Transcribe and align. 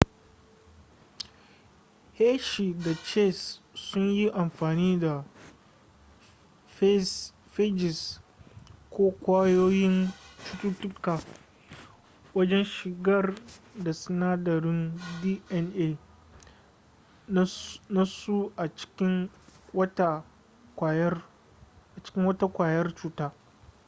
hershey 2.17 2.73
da 2.73 2.93
chase 3.07 3.61
sun 3.73 4.09
yi 4.15 4.29
amfani 4.33 4.99
da 4.99 5.23
phages 7.55 8.19
ko 8.89 9.11
ƙwayoyin 9.25 10.09
cututtuka 10.61 11.19
wajen 12.33 12.63
shigar 12.65 13.35
da 13.75 13.93
sinadarin 13.93 14.93
dna 15.21 15.97
nasu 17.89 18.51
a 18.57 18.69
cikin 18.75 19.29
wata 19.73 20.23
ƙwayar 20.75 21.25
cuta 22.95 23.33